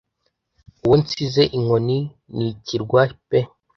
[0.83, 1.99] Uwo nsize inkoni
[2.35, 3.39] n'ikirwa pe